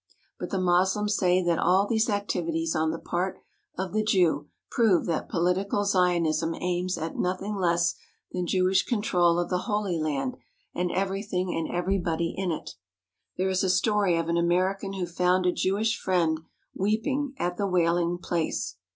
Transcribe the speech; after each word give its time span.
But 0.39 0.49
the 0.49 0.57
Moslems 0.59 1.15
say 1.15 1.43
that 1.43 1.59
all 1.59 1.85
these 1.85 2.09
activities 2.09 2.75
on 2.75 2.89
the 2.89 2.97
part 2.97 3.37
of 3.77 3.93
the 3.93 4.01
Jew 4.03 4.49
prove 4.71 5.05
that 5.05 5.29
political 5.29 5.85
Zionism 5.85 6.55
aims 6.55 6.97
at 6.97 7.17
nothing 7.19 7.55
less 7.55 7.93
than 8.31 8.47
Jewish 8.47 8.81
control 8.83 9.37
of 9.37 9.51
the 9.51 9.67
Holy 9.69 9.99
Land 9.99 10.37
and 10.73 10.91
everything 10.91 11.55
and 11.55 11.69
everybody 11.71 12.33
in 12.35 12.49
it. 12.51 12.71
There 13.37 13.49
is 13.49 13.63
a 13.63 13.69
story 13.69 14.17
of 14.17 14.27
an 14.27 14.37
American 14.37 14.93
who 14.93 15.05
found 15.05 15.45
a 15.45 15.51
Jewish 15.51 15.95
friend 15.95 16.39
weeping 16.73 17.35
at 17.37 17.57
the 17.57 17.67
"Wailing 17.67 18.17
Place." 18.17 18.77